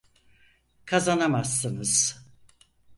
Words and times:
Kazanamazsınız. 0.85 2.23